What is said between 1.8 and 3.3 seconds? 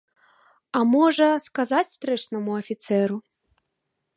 стрэчнаму афіцэру?